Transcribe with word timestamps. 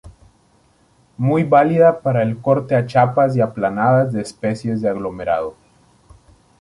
Muy 1.17 1.43
válida 1.43 1.99
para 2.01 2.23
el 2.23 2.41
corte 2.41 2.75
a 2.75 2.87
chapas 2.87 3.35
y 3.35 3.41
aplanadas 3.41 4.11
de 4.11 4.21
especies 4.23 4.81
de 4.81 4.89
aglomerado. 4.89 5.55